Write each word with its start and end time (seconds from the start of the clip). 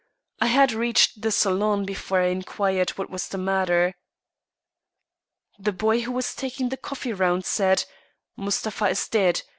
I 0.39 0.47
had 0.47 0.71
reached 0.71 1.21
the 1.21 1.29
salon 1.29 1.85
before 1.85 2.21
I 2.21 2.29
inquired 2.29 2.89
what 2.97 3.11
was 3.11 3.27
the 3.27 3.37
matter. 3.37 3.93
The 5.59 5.71
boy 5.73 6.01
who 6.01 6.11
was 6.11 6.33
taking 6.33 6.69
the 6.69 6.77
coffee 6.77 7.13
round 7.13 7.45
said: 7.45 7.85
"Mustapha 8.35 8.85
is 8.85 9.07
dead. 9.07 9.43